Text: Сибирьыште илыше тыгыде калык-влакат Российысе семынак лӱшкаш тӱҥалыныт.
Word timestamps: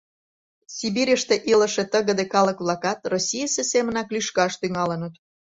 Сибирьыште 0.75 1.35
илыше 1.51 1.83
тыгыде 1.93 2.25
калык-влакат 2.33 2.99
Российысе 3.13 3.63
семынак 3.71 4.07
лӱшкаш 4.13 4.53
тӱҥалыныт. 4.61 5.13